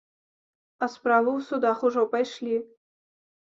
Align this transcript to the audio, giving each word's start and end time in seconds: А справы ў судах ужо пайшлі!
А 0.85 0.89
справы 0.93 1.29
ў 1.35 1.39
судах 1.51 1.85
ужо 1.91 2.09
пайшлі! 2.17 2.57